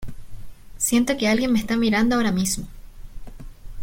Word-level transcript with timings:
Siento 0.77 1.15
que 1.15 1.27
alguien 1.27 1.51
me 1.53 1.59
está 1.59 1.77
mirando 1.77 2.15
ahora 2.15 2.31
mismo. 2.31 2.65